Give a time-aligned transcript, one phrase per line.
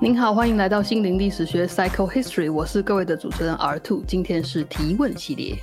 [0.00, 5.56] 您好，欢迎来到心灵历史学 （Psycho History），我是各位的主持人 R Two，今天是提问系列。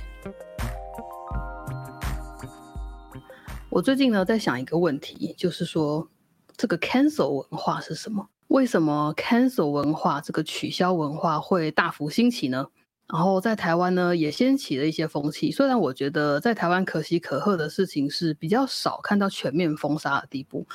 [3.68, 6.08] 我最近呢在想一个问题，就是说
[6.56, 8.26] 这个 cancel 文化是什么？
[8.48, 12.66] 为什么 cancel 文化这个取消文化会大幅兴起呢？
[13.12, 15.50] 然后在台湾呢也掀起了一些风气。
[15.50, 20.66] 虽然我觉得在台湾可喜可贺的事情是比较少看到全面封杀的地步。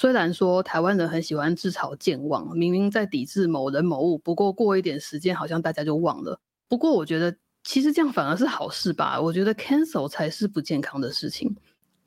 [0.00, 6.38] 虽然说台湾人很喜欢自嘲健忘，明明在抵制某人某物，不过过一点时间好像大家就忘了。
[6.68, 9.20] 不过我觉得其实这样反而是好事吧。
[9.20, 11.52] 我觉得 cancel 才是不健康的事情。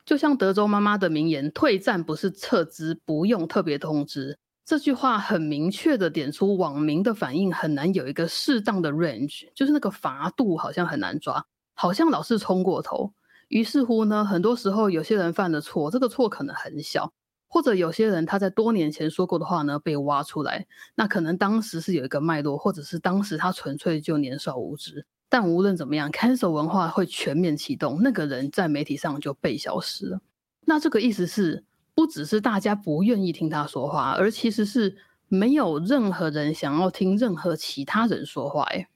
[0.06, 13.12] 就像德州妈妈的名言：“退战不是撤资，不用特别通知。”这句话很明确的点出网民的反应很难有一个适当的 range，就是那个罚度好像很难抓，好像老是冲过头。
[13.48, 17.12] 于是乎呢，很多时候有些人犯的错，这个错可能很小。
[17.52, 25.04] 或者有些人他在多年前说过的话呢被挖出来，那可能当时是有一个脉络，或者是当时他纯粹就年少无知。
[25.28, 30.18] 但无论怎么样，cancel 文化会全面启动，那个人在媒体上就被消失了。
[30.64, 31.62] 那这个意思是，
[31.94, 34.96] 不只是大家不愿意听他说话，而其实是
[35.28, 38.62] 没有任何人想要听任何其他人说话。
[38.70, 38.88] 哎，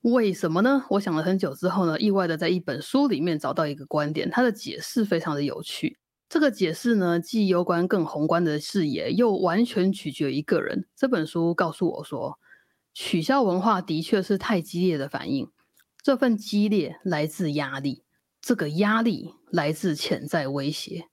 [0.00, 0.84] 为什么呢？
[0.90, 5.96] 我想了很久之后呢，意外的在一本书里面找到一个观点，它的解释非常的有趣。
[6.30, 10.86] 这个解释呢，既攸关更宏观的视野，又完全取决于一个人。
[10.94, 12.38] 这本书告诉我说，
[12.94, 15.50] 取消文化的确是太激烈的反应。
[16.00, 18.04] 这份激烈来自压力，
[18.40, 21.08] 这个压力来自潜在威胁，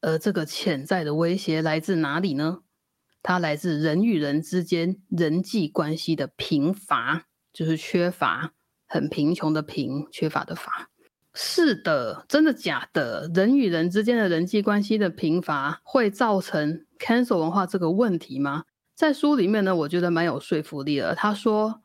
[0.00, 2.60] 而这个潜在的威胁来自哪里呢？
[3.20, 8.54] 它来自人与人之间人际关系的贫乏，就是缺乏，
[8.86, 10.91] 很贫穷的贫，缺乏的乏。
[11.34, 13.30] 是的，真的假的？
[13.34, 18.64] 人与人之间的人际关系的贫乏会造成 cancel 文化这个问题吗？
[18.94, 21.14] 在书里面呢，我觉得蛮有说服力的。
[21.14, 21.80] 他说，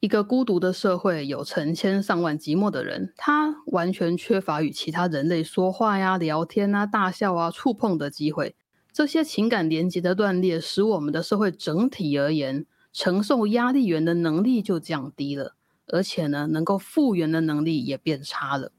[0.00, 8.56] 一个孤独的社会有成千上万寂寞的人，他完全缺乏与其他人类说话呀、聊天啊、大笑啊、触碰的机会。
[8.92, 15.54] 这些情感连接的断裂，使我们的社会整体而言，承受压力源的能力就降低了，
[15.86, 18.72] 而且呢，能够复原的能力也变差了。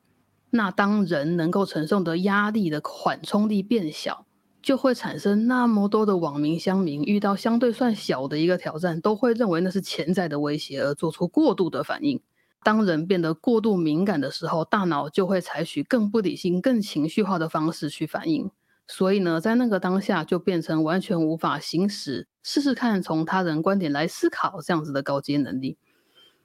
[0.51, 4.25] 那当人能够承受的压力的缓冲力变小，
[4.61, 12.21] 就会产生那么多的网民乡民遇到相对算小的一个挑战，都会认为那是潜在的威胁而做出过度的反应。
[12.61, 18.51] 当人变得过度敏感的时候，大脑就会采取更不理性、更情绪化的方式去反应。
[18.85, 25.77] 所以呢，在那个当下就变成完全无法行使试试看从他人观点来思考这样子的高阶能力。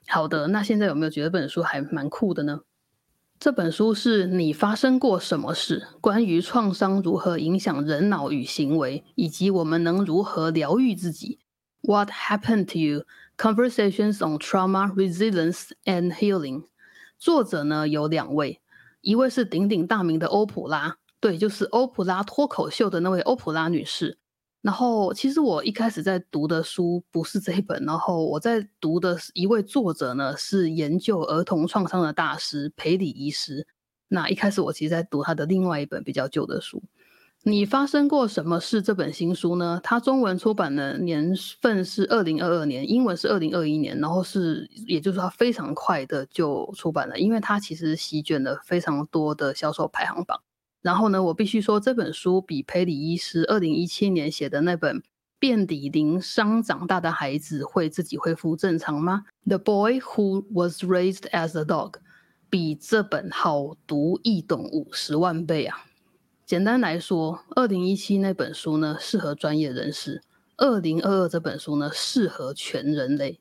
[0.06, 2.60] 好的，那现在有没有觉得这本书还蛮酷的呢？
[3.44, 5.86] 这本书是你发生过什么事？
[6.00, 11.40] 关于创伤如何影响人脑与行为，以及我们能如何疗愈自己。
[11.82, 13.04] What happened to you?
[13.36, 16.68] Conversations on trauma, resilience and healing。
[17.18, 18.62] 作者呢有两位，
[19.02, 24.16] 一位是鼎鼎大名的欧普拉，对，就是欧普拉脱口秀的那位欧普拉女士。
[24.64, 33.66] 然后，其实我一开始在读的书不是这一本，然后我在读的一位作者呢是研究儿童创伤的大师培里医师。
[34.08, 36.82] 那一开始我其实在读他的另外一本比较旧的书。
[37.42, 38.80] 你发生过什么事？
[38.80, 39.78] 这本新书呢？
[39.84, 50.40] 它中文出版的年份是二零二二年，英文是二零二一年，然后是也就是说它非常快的就出版了，因为它其实席卷了非常多的销售排行榜。
[50.84, 54.98] 然后呢，我必须说这本书比佩里医师二零一七年写的那本
[55.38, 61.94] 《遍体鳞伤长大的孩子会自己恢复正常吗》（The Boy Who Was Raised as a Dog）
[62.50, 65.86] 比这本好读易懂五十万倍啊！
[66.44, 70.22] 简单来说，二零一七那本书呢适合专业人士，
[70.58, 73.40] 二零二二这本书呢适合全人类。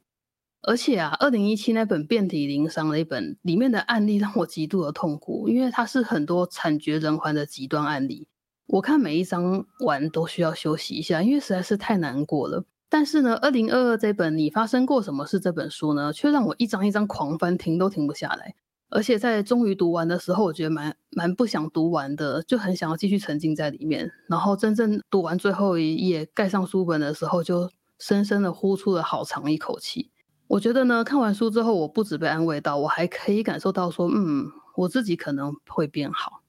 [0.65, 8.27] 而且啊，二零一七那本遍体鳞伤的一本里面的案例让我极度的痛苦，因为它是很多惨绝人寰的极端案例。
[8.67, 12.63] 我看每一章完都需要休息一下，因为实在是太难过了。
[12.87, 18.55] 但是呢，二零二二这本你发生过什么事这本书呢，却让我一张一张狂翻，停都停不下来。
[18.89, 24.09] 而且在终于读完的时候，我觉得蛮蛮不想读完的，就很想要继续沉浸在里面。
[24.29, 30.11] 然后真正读完最后一页，盖上书本的时候，就深深的呼出了好长一口气。
[30.53, 36.43] 我觉得呢，看完书之后，我不止被安慰到，我还可以感受到说，嗯，我自己可能会变好。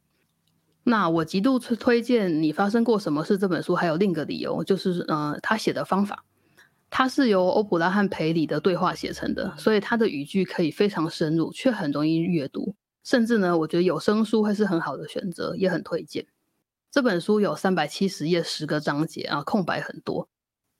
[0.83, 6.23] 那我极度推推荐你发生过什么事这本书，还有另一个理由，就是呃，他写的方法，
[6.91, 12.75] 它是由欧普拉和培里的对话写成的，所以他的语句可以非常深入，却很容易阅读。
[13.05, 16.27] 甚至呢，我觉得有声书会是很好的选择，也很推荐。
[16.91, 20.29] 这本书有三百七十页，十个章节啊，空白很多。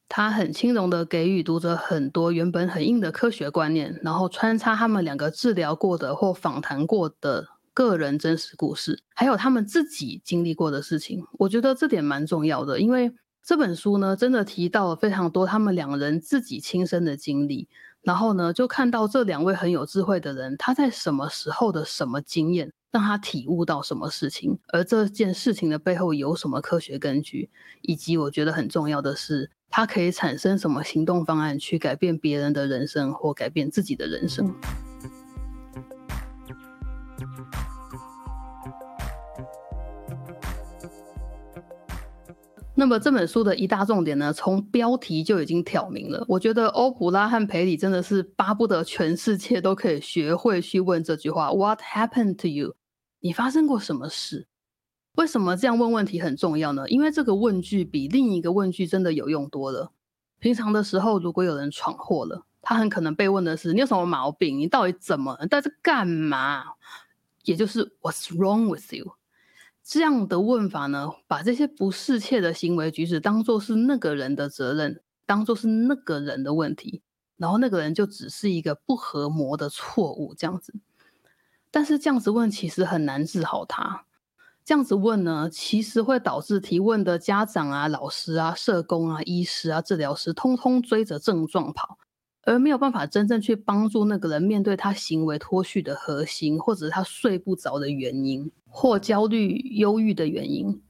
[0.09, 11.25] 他很轻容的给予读者很多原本很硬的科学观念，然后穿插他们两个治疗过的或访谈过的个人真实故事，还有他们自己经历过的事情。
[11.39, 13.13] 我觉得这点蛮重要的，因为
[13.43, 17.69] 这本书呢，真的提到了非常多他们两人自己亲身的经历，
[18.03, 22.73] 然后呢，就看到这两位很有智慧的人，他在什么时候的什么经验。
[22.95, 27.51] 让他体悟到什么事情，而这件事情的背后有什么科学根据，
[27.83, 34.55] 以及我觉得很重要的是，它可以产生什么行动方案去改变别人的人生或改变自己的人生。
[42.77, 46.25] 那么这本书的一大重点呢，从标题就已经挑明了。
[46.29, 52.75] 我觉得欧普拉和培里真的是巴不得全世界都可以学会去问这句话：What happened to you？
[53.21, 54.49] 你发生过什么事？
[55.15, 56.89] 为什么这样问问题很重要呢？
[56.89, 59.93] 因为这个问句比另一个问句真的有用多了。
[60.41, 64.59] 平常的时候，如果有人闯祸了，他很可能被问的是：你有什么毛病？
[64.59, 65.39] 你到底怎么？
[65.41, 66.65] 你在这干嘛？
[67.45, 69.13] 也就是 What's wrong with you？
[69.85, 77.03] 这样的问法呢，把这些不适切的行为举止当做是那个人的责任，当做是那个人的问题，
[77.37, 80.75] 然后那个人就只是一个不合模的错误这样子。
[81.71, 84.07] 但是这样子问其实很难治好他。
[84.65, 91.99] 这样子问呢，其实会导致提问的家长啊、老师啊、社工啊、医师啊、治疗师，通通追着症状跑。
[92.47, 100.83] 而没有办法真正去帮助那个人面对他行为脱序的核心，或者是他睡不着的原因，或焦虑、忧郁的原因。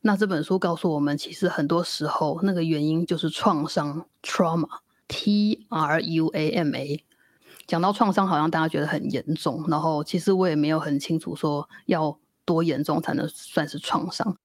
[0.00, 7.04] 那这本书告诉我们，其实很多时候那个原因就是创伤 （trauma），T R U A M A。
[7.68, 12.18] 讲到创伤，好像大家觉得很严重，然后其实我也没有很清楚说要
[12.48, 14.38] 多严重才能算是创伤。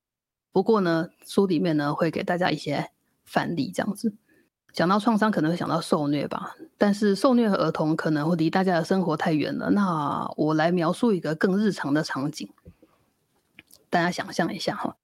[0.51, 2.91] 不过呢，书里面呢会给大家一些
[3.23, 4.13] 范例，这样子。
[4.73, 9.69] 讲到创伤，可能会想到受虐吧，但是受虐和儿童可能会离大家的生活太远了。
[9.69, 12.49] 那我来描述一个更日常的场景，
[13.89, 14.97] 大家想象一下哈，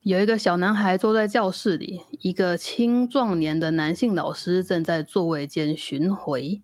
[0.00, 6.62] 有一个小男孩坐在教室里，一个青壮年的男性老师正在座位间巡回，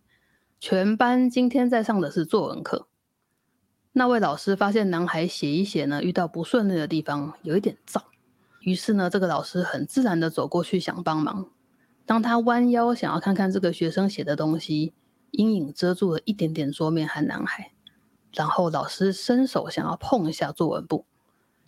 [0.58, 2.88] 全班今天在上的是作文课。
[3.98, 8.02] 那位老师发现男孩写一写呢，遇到不顺利的地方，有一点燥，
[8.60, 11.46] 于是呢，这个老师很自然的走过去想帮忙。
[12.04, 14.92] 当他弯腰想要看看这个学生写的东西，
[15.30, 17.72] 阴影遮住了一点点桌面和男孩。
[18.34, 21.06] 然后老师伸手想要碰一下作文簿，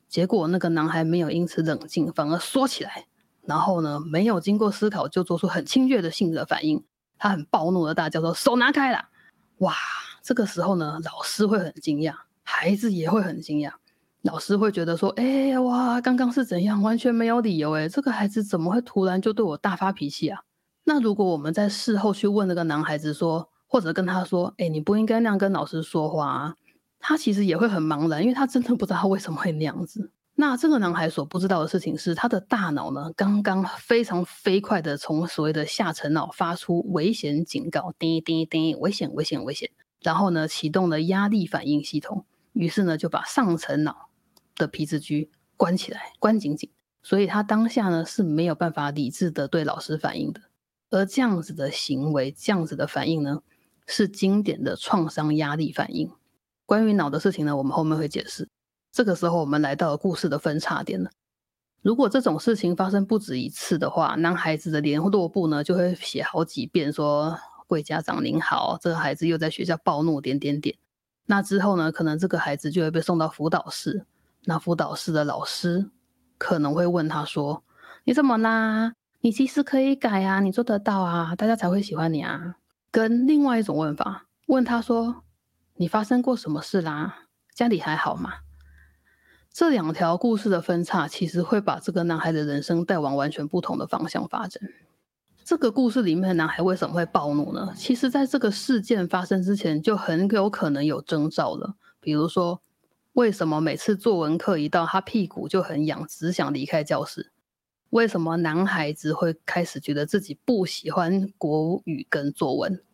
[0.07, 3.07] 结果那个男孩没有因此冷静，反而缩起来。
[3.47, 6.85] 然后呢，没有经过思考就做出很侵略的性格反应。
[7.17, 9.09] 他很暴怒的大叫说：“手拿开了！”
[9.61, 9.75] 哇，
[10.29, 13.73] 这个时候呢，老师会很惊讶，孩子也会很惊讶。
[14.21, 16.83] 老师会觉得说：“哎哇，刚刚是怎样？
[16.83, 20.43] 完全没有理由哎，这个孩子怎么会突然就对我大发脾气啊？”
[20.85, 26.55] 那如果我们在事后去问那个男孩子说，或者跟他说：“哎，你不应该那样跟老师说话。”啊，
[27.01, 30.11] 他其实也会很茫然，因为他真的不知道他为什么会那样子。
[30.35, 39.71] 那这个男孩所不知道的事情是，他的大脑呢，刚刚非常飞快的从所谓的下层脑发出危险警告，叮叮叮，危险危险危险，
[40.03, 44.09] 然后呢，启动了压力反应系统，于是呢，就把上层脑。
[44.59, 46.69] 的皮质区关起来，关紧紧，
[47.00, 50.41] 所以他当下呢是没有办法理智的对老师反应的。
[50.91, 53.41] 而这样子的行为，这样子的反应呢，
[53.87, 56.11] 是经典的创伤压力反应。
[56.67, 58.49] 关于脑的事情呢，我们后面会解释。
[58.91, 61.08] 这个时候，我们来到了故事的分叉点了。
[61.81, 70.77] 如果这种事情发生不止一次的话，男孩子的联络簿呢就会写好几遍，说：“贵家长您好，这个孩子又在学校暴怒，点点点。”
[71.31, 74.06] 那之后呢，可能这个孩子就会被送到辅导室。
[74.44, 75.91] 那辅导室的老师
[76.39, 77.63] 可能会问他说
[78.05, 78.94] ：“你怎么啦？
[79.20, 82.56] 你其实可以改啊，你做得到啊，大家才会喜欢你啊。”
[82.91, 85.22] 跟另外一种问法问他说
[85.77, 87.27] ：“你发生过什么事啦？
[87.55, 88.32] 家里还好吗？”
[89.53, 94.63] 这两条故事的分叉，其实会把这个男孩的人生带往完全不同的方向发展。
[95.48, 97.72] 这个故事里面的男孩为什么会暴怒呢？
[97.74, 102.60] 其实，在这个事件发生之前，就很有可能有征兆了，比如说。
[103.14, 107.32] 为什么每次作文课一到，他屁股就很痒，只想离开教室？
[107.88, 112.84] 为什么男孩子会开始觉得自己不喜欢国语跟作文？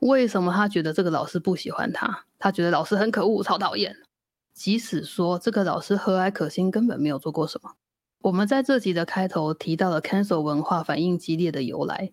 [0.00, 2.26] 为什么他觉得这个老师不喜欢他？
[2.38, 3.96] 他觉得老师很可恶，超讨厌。
[4.52, 7.72] 即使说这个老师和蔼可亲，根本没有做过什么。
[8.22, 12.12] 我们在这集的开头提到了 cancel 文化反应激烈的由来，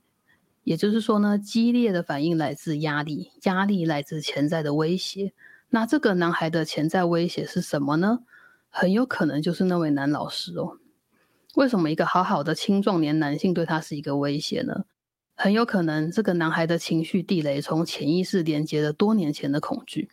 [0.64, 5.34] 也就是说呢，激烈的反应来自压力，压力来自潜在的威胁。
[5.70, 8.20] 那这个男孩的潜在威胁是什么呢？
[8.70, 10.78] 很有可能就是那位男老师哦。
[11.56, 14.86] 为什么一个好好的青壮年男性对他是一个威胁呢？
[15.36, 20.10] 很有可能这个男孩的情绪地雷从潜意识连接了多年前的恐惧。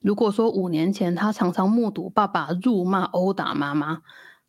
[0.00, 4.02] 如果说五年前他常常目睹爸爸辱骂、殴打妈妈，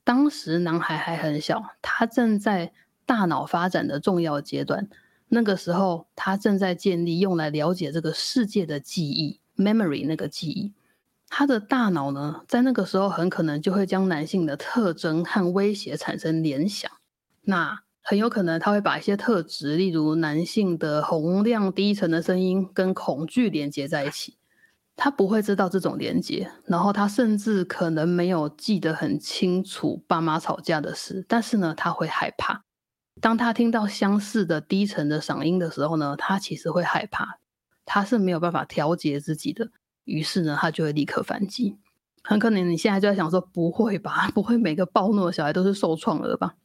[0.09, 2.73] 当时男孩还很小，他正在
[3.05, 4.89] 大脑发展的重要阶段。
[5.27, 10.73] 那个时候，他正在建立用来了解这个世界的记忆 （memory） 那个记忆。
[11.27, 16.89] 他的大脑呢，在那个时候很可能就会将男性的特征和威胁产生联想。
[17.43, 24.38] 那很有可能他会把一些特质，例如男性的洪亮低沉的声音，跟恐惧连接在一起。
[25.01, 32.65] 他不会知道这种连接，然后他甚至可能没有记得很清楚爸妈吵架的事，但是呢，他会害怕。
[33.22, 37.39] 当他听到相似的低沉的嗓音的时候呢，他其实会害怕，
[37.86, 39.72] 他是没有办法调节自己的，
[40.03, 41.77] 于是呢，他就会立刻反击。
[42.22, 44.29] 很可能你现在就在想说，不会吧？
[44.36, 46.56] 不会每个暴怒的小孩都是受创了吧？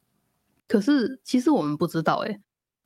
[0.67, 2.41] 可是其实我们不知道，诶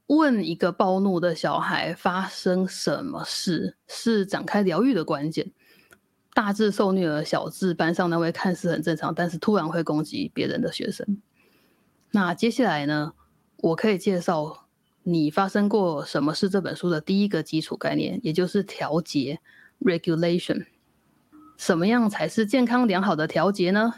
[0.09, 5.53] 问一个暴怒的小孩发生什么事，是展开疗愈的关键。
[6.35, 11.21] 大致受虐儿，小智班上那位看似很正常，但是突然会攻击别人的学生。
[12.11, 13.13] 那接下来呢？
[13.61, 14.69] 我可以介绍
[15.03, 19.41] 你发生过什么事这本书的第一个基础概念，也就是调节
[19.81, 20.65] （regulation）。
[21.57, 23.93] 什么样才是健康良好的调节呢？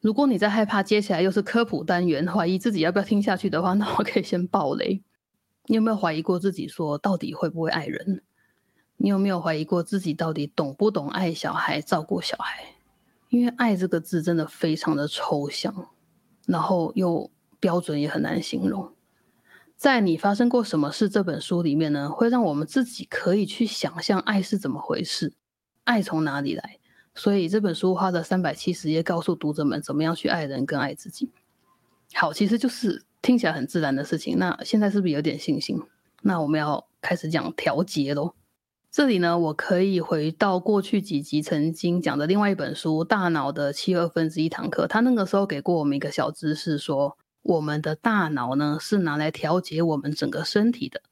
[0.00, 5.02] 如果你在害怕接下来又是科普单元，怀疑自己要不要听下去的话，那我可以先爆雷。
[5.70, 8.24] 你有没有怀疑过自己说到底会不会爱人？
[8.96, 12.74] 你有没有怀疑过自己到底懂不懂爱小孩、照顾小孩？
[13.28, 15.90] 因为“爱”这个字真的非常的抽象，
[16.44, 18.92] 然后又标准也很难形容。
[19.76, 25.34] 在你发生过什么事这本书里面呢，会让我们自己可以去想象爱是怎么回事，
[25.84, 26.80] 爱从哪里来。
[27.14, 31.30] 所以这本书花了三百七十页，告诉读者们怎么样去爱人跟爱自己。
[32.14, 33.04] 好，其实就是。
[33.22, 35.78] 听起来很自然的事情，那现在是不是有点信心？
[36.22, 38.34] 那我们要开始讲调节喽。
[38.90, 51.02] 这里呢，我可以回到过去几集曾经讲的另外一本书《大脑的七二分之一堂课》，他那个时候给过我们一个小知识，说我们的大脑呢是拿来调节我们整个身体的，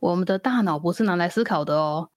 [0.00, 2.08] 我们的大脑不是拿来思考的哦。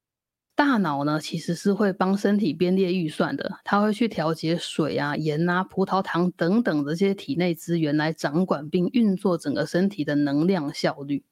[0.56, 11.26] 大脑呢，其实是会帮身体编列预算的，它会去调节水啊、盐啊、葡萄糖等等这些体内资源，来掌管并运作整个身体的能量效率。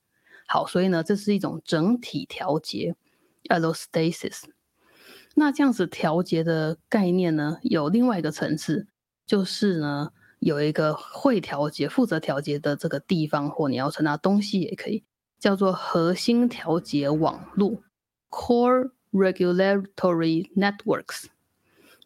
[0.45, 2.97] 好，所以呢，这是一种整体调节
[3.49, 4.41] （allostasis）。
[5.35, 8.87] 那这样子调节的概念呢，有另外一个层次，
[9.25, 15.05] 就是呢，有一个会调节、负责调节的这个地方，或你要称它东西也可以，
[15.39, 17.81] 叫做核心调节网络
[18.29, 18.91] （core）。
[19.13, 21.25] Regulatory networks，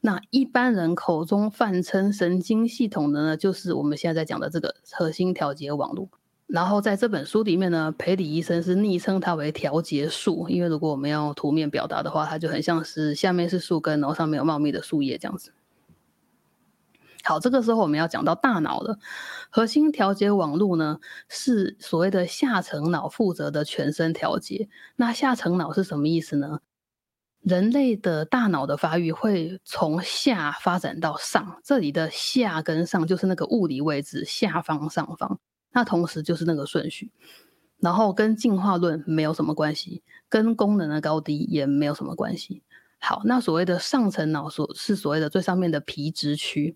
[0.01, 6.09] 那一般人口中泛称神经系统的呢，就是我们现在在讲的这个核心调节网络。
[6.47, 15.53] 然后在这本书里面呢，培里医生是昵称它为调节树，因为如果我们要图面表达的话，它就很像是下面是树根，然后上面有茂密的树叶这样子。
[17.23, 18.99] 好，这个时候我们要讲到大脑了。
[19.49, 24.69] 核心调节网络呢，是所谓的下层脑负责的全身调节。
[24.95, 26.59] 那下层脑是什么意思呢？
[27.47, 35.39] 人类的大脑的发育会从下发展到上，这里的下跟上就是那个物理位置，下方、上方，
[35.71, 37.09] 那同时就是那个顺序，
[37.79, 42.63] 然后跟进化论没有什么关系，跟功能的高低也没有什么关系。
[42.99, 46.75] 好，那所谓的上层脑所是所谓的最上面的皮质区，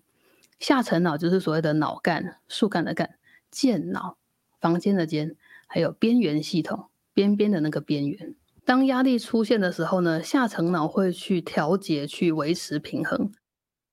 [0.58, 3.16] 下层脑就是所谓的脑干、树干的干、
[3.50, 4.16] 间脑、
[4.58, 5.36] 房间的间，
[5.66, 8.34] 还有边缘系统，边边的那个边缘。
[8.64, 13.32] 当压力出现的时候呢，下层脑会去调节、去维持平衡。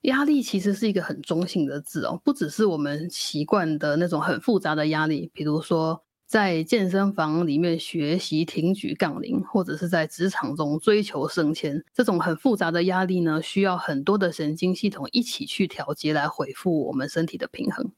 [0.04, 17.92] 压力其实是一个很中性的字哦，不只是我们习惯的那种很复杂的压力，比如说在健身房里面学习挺举杠铃，或者是在职场中追求升迁，这种很复杂的压力呢，需要很多的神经系统一起去调节来恢复我们身体的平衡。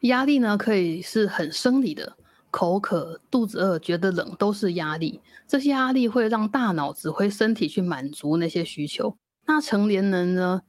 [0.00, 2.16] 压力呢，可以是很生理的。
[2.50, 5.20] 口渴、肚子饿、觉得冷，都是压力。
[5.46, 9.16] 这些压力会让大脑指挥身体去满足那些需求。
[9.46, 10.62] 那成年人呢，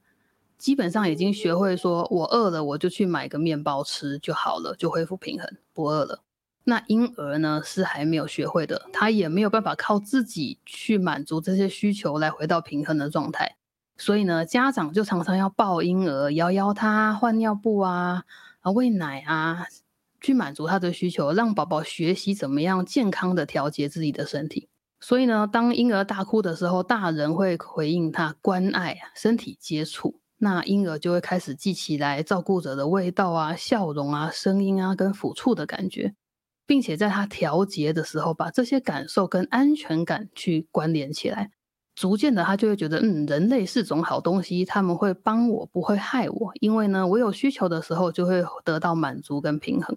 [0.58, 6.22] 基本上已经学会说：“我饿了，我就去买个面包吃就好了，就恢复平衡，不饿了。”
[6.64, 13.56] 那婴儿呢，是还没有学会的，他也没有办法靠自己去满足这些需求来回到平衡的状态。
[13.98, 18.24] 所以呢，家长就常常要抱婴儿，摇摇他，换尿布啊，
[18.60, 19.66] 啊，喂奶啊。
[20.22, 24.68] 去满足他的需求，让宝宝学习怎么样健康的调节自己的身体。
[25.00, 30.20] 所以呢，当婴儿大哭的时候，大人会回应他关爱、身体接触。
[30.38, 36.14] 那婴儿就会开始记起来照顾者的味道啊、笑容啊、声音啊跟抚触的感觉，
[36.66, 41.50] 并且在他调节的时候，把这些感受跟安全感去关联起来。
[41.94, 49.96] 逐渐的，他就会觉得，嗯，人类是种好东西，他们会帮我，不会害我，因为呢，我有需求的时候就会得到满足跟平衡。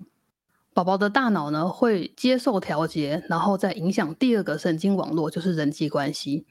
[0.75, 6.46] 宝宝的大脑呢会接受调节，然后再影响第二个神经网络，就是人际关系，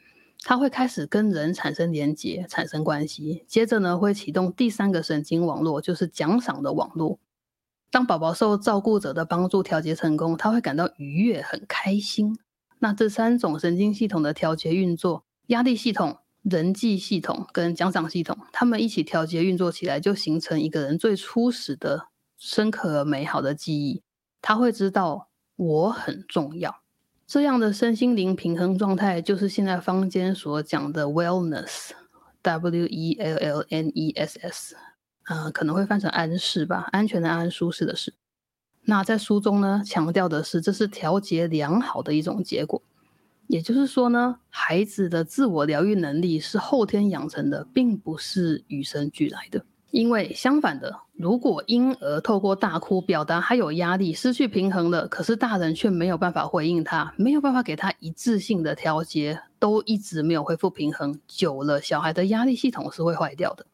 [0.44, 3.44] 他会开始跟人产生连结，产生关系。
[3.46, 7.18] 接着呢会启动第三个神经网络，就是奖赏的网络。
[7.90, 12.34] 当宝宝受照顾者的帮助调节成功，他会感到愉悦，很开心。
[12.78, 15.26] 那这三种神经系统的调节运作。
[15.48, 24.00] 压力系统、人际系统跟奖赏系统，他们一起调节运作起来，就形成一个人最初始的深刻而美好的记忆。
[24.46, 26.82] 他会知道我很重要，
[27.26, 34.76] 这样的身心灵平衡状态，就是现在坊间所讲的 wellness，W E L L N E S S，
[35.28, 38.12] 呃，可能会翻成安适吧，安全的安，舒适的适。
[38.82, 42.82] 那在书中呢，强调的是，这是调节良好的一种结果。
[43.46, 49.64] 也就是说呢，孩子的自我疗愈能力是后天养成的，并不是与生俱来的。
[49.94, 63.64] 因为相反的，如果婴儿透过大哭表达他有压力、失去平衡了，可是大人却没有办法回应他，没有办法给他一致性的调节，都一直没有恢复平衡，久了小孩的压力系统是会坏掉的。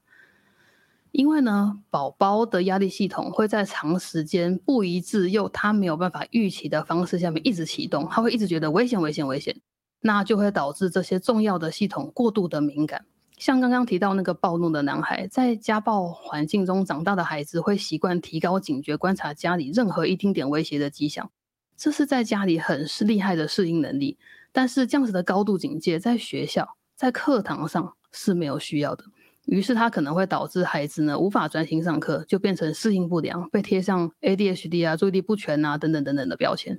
[1.10, 9.56] 因为呢，宝宝的压力系统会在长时间不一致又他没有办法预期的方式下面一直启动，他会一直觉得危险、危险、危险，
[10.02, 13.06] 那就会导致这些重要的系统过度的敏感。
[13.40, 21.30] 像刚刚提到那个暴怒的男孩，在家暴环境中长大的孩子会习惯提高警觉，观察家里任何一丁点威胁的迹象，
[21.74, 24.18] 这是在家里很是厉害的适应能力。
[24.52, 29.04] 但是这样子的高度警戒，在学校、在课堂上是没有需要的。
[29.46, 36.78] 于是他可能会导致孩子呢无法专心上课，就变成适应不良，被贴上 ADHD 啊、注意力不全啊等等等等的标签。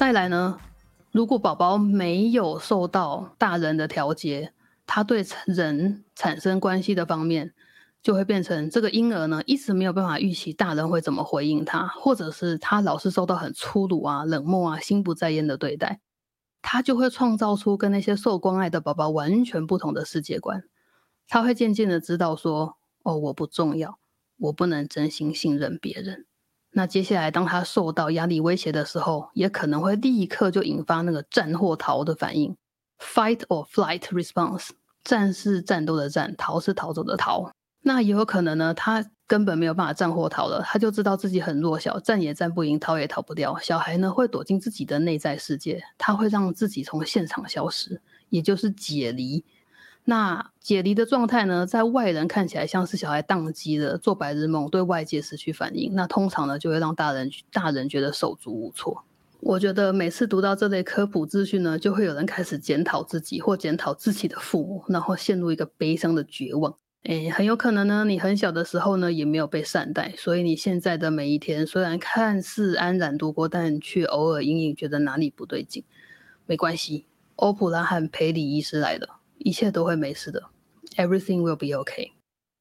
[0.00, 0.58] 再来呢，
[1.12, 4.54] 如果宝宝没有受到大人的调节，
[4.86, 7.52] 他对人产生关系的方面。
[8.02, 16.00] 就会变成这个婴儿呢，一直没有办法预期大人会怎么回应他，或者是他老是受到很粗鲁啊、冷漠啊、心不在焉的对待，
[16.62, 20.64] 他就会创造出跟那些受关爱的宝宝完全不同的世界观。
[21.28, 23.98] 他会渐渐的知道说，哦，我不重要，
[24.38, 26.24] 我不能真心信任别人。
[26.72, 32.56] 那接下来当他受到压力威胁的时候，也可能会立刻就引发那个战或逃的反应
[32.98, 34.68] ，fight or flight response。
[35.02, 37.50] 战是战斗的战，逃是逃走的逃。
[37.82, 43.56] 那也有可能呢，他根本没有办法战或逃了，他就知道自己很弱小，战也战不赢，逃也逃不掉。
[43.58, 49.42] 小孩呢会躲进自己的内在世界，他会让自己从现场消失，也就是解离。
[50.04, 55.94] 那解离的状态呢，在外人看起来像是小孩宕机了，做白日梦，对外界失去反应。
[55.94, 59.04] 那通常呢，就会让大人大人觉得手足无措。
[59.40, 66.74] 我觉得每次读到这类科普资讯呢，就会有人开始检讨自己或检讨自己的父母，然后陷入一个悲伤的绝望。
[67.04, 75.82] 诶，很有可能呢，你很小的时候呢，也没有被善待，所以你现在的每一天虽然看似安然度过，但却偶尔隐隐觉得哪里不对劲。
[76.44, 80.44] 没关系，欧普拉和培里医师来了，一切都会没事的。
[80.96, 82.12] Everything will be okay。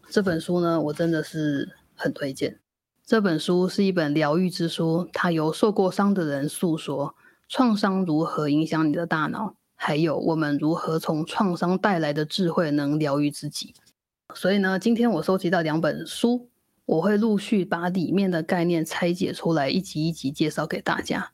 [0.09, 2.59] 这本书呢，我真的是很推荐。
[3.05, 7.15] 这本书是一本疗愈之书，它由受过伤的人诉说
[7.47, 13.73] 创伤如何影响你的大脑，还有我们如何从创伤带来的智慧能疗愈自己。
[14.35, 16.49] 所以呢，今天我收集到两本书，
[16.85, 21.31] 我会陆续把里面的概念拆解出来，一集一集介绍给大家。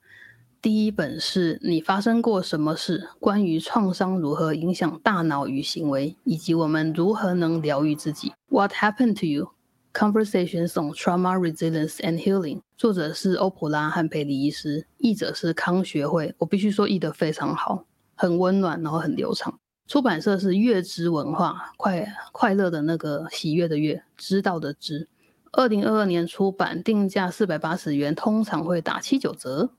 [0.65, 3.07] 第一本是你发生过什么事？
[3.19, 8.33] 关于创伤如何影响大脑与行为，以及我们如何能疗愈自己。
[8.49, 9.51] What happened to you?
[9.93, 12.61] Conversations on Trauma Resilience and Healing。
[12.75, 16.33] 作者是欧普拉和佩里医师，译者是康学会。
[16.39, 19.59] 我必须说译得非常好，很温暖，然后很流畅。
[19.87, 25.07] 出版社是月之文化，快快乐的那个喜悦的悦，知道的知。
[25.51, 29.69] 二零二二年出版，定价四百八十元，通常会打七九折。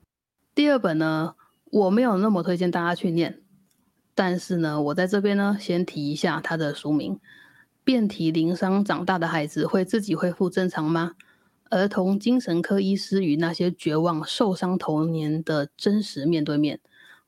[0.57, 1.35] 第二本呢，
[1.71, 3.43] 我没有那么推荐大家去念，
[4.15, 7.21] 但是呢，我在这边呢，先提一下它的书名：
[7.85, 11.13] 遍体鳞伤长大的孩子会自己恢复正常吗？
[11.69, 16.81] 儿童精神科医师与那些绝望受伤童年的真实面对面。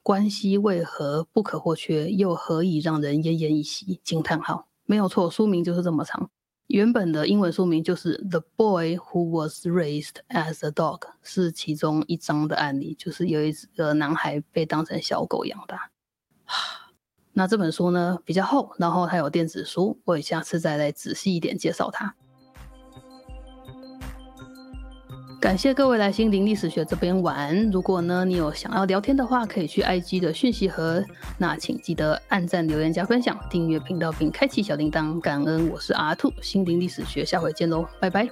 [0.02, 4.00] 关系为何不可或缺，又何以让人奄奄一息？
[4.02, 4.68] 惊叹号！
[4.86, 6.30] 没有错，书名就是这么长。
[6.68, 15.90] 原本的英文书名就是《The Boy Who Was Raised as a Dog》，是其中一章的案例，就是有一个男孩被当成小狗养大。
[17.32, 22.14] 那这本书呢比较厚，然后它有电子书，我下次再来仔细一点介绍它。
[25.40, 27.70] 感谢各位来心灵历史学这边玩。
[27.70, 31.02] 如果呢你有想要聊天的话，可以去 IG 的讯息盒。
[31.38, 35.20] 那请记得按赞、留言、加分享、订阅频道并开启小铃铛。
[35.20, 38.28] 感恩，我是阿兔，心灵历史学，下回见喽，拜拜。